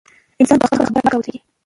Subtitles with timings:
[0.39, 1.39] انسان باید په خپله خبره کلک ودریږي.